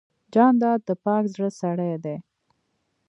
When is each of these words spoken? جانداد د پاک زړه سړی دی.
جانداد 0.33 0.79
د 0.87 0.91
پاک 1.03 1.23
زړه 1.33 1.49
سړی 1.61 1.93
دی. 2.03 2.17